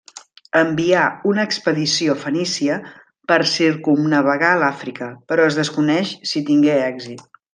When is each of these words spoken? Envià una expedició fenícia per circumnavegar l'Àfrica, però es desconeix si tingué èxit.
Envià 0.59 1.01
una 1.31 1.43
expedició 1.49 2.15
fenícia 2.23 2.79
per 3.33 3.37
circumnavegar 3.53 4.51
l'Àfrica, 4.65 5.13
però 5.33 5.47
es 5.51 5.61
desconeix 5.63 6.17
si 6.33 6.45
tingué 6.51 6.81
èxit. 6.91 7.25